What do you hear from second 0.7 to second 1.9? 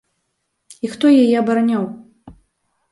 І хто яе абараняў?